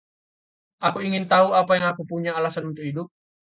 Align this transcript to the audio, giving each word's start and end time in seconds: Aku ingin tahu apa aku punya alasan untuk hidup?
Aku 0.87 0.97
ingin 1.07 1.23
tahu 1.31 1.47
apa 1.61 1.73
aku 1.93 2.01
punya 2.11 2.31
alasan 2.39 2.63
untuk 2.73 2.83
hidup? 2.89 3.07